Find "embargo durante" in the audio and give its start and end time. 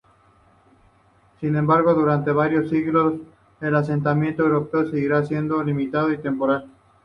1.55-2.31